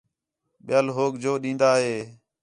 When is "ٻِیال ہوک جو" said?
0.65-1.33